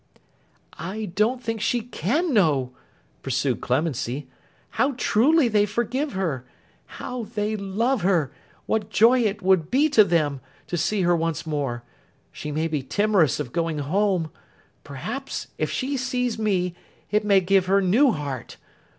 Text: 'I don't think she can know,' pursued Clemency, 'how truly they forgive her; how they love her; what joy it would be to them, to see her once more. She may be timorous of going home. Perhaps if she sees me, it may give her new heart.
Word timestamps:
'I 0.79 1.11
don't 1.13 1.43
think 1.43 1.61
she 1.61 1.81
can 1.81 2.33
know,' 2.33 2.71
pursued 3.21 3.61
Clemency, 3.61 4.27
'how 4.71 4.95
truly 4.97 5.47
they 5.47 5.67
forgive 5.67 6.13
her; 6.13 6.43
how 6.97 7.25
they 7.25 7.55
love 7.55 8.01
her; 8.01 8.31
what 8.65 8.89
joy 8.89 9.19
it 9.19 9.43
would 9.43 9.69
be 9.69 9.89
to 9.89 10.03
them, 10.03 10.41
to 10.65 10.75
see 10.75 11.03
her 11.03 11.15
once 11.15 11.45
more. 11.45 11.83
She 12.31 12.51
may 12.51 12.67
be 12.67 12.81
timorous 12.81 13.39
of 13.39 13.53
going 13.53 13.77
home. 13.77 14.31
Perhaps 14.83 15.49
if 15.59 15.69
she 15.69 15.97
sees 15.97 16.39
me, 16.39 16.73
it 17.11 17.23
may 17.23 17.39
give 17.39 17.67
her 17.67 17.79
new 17.79 18.09
heart. 18.11 18.57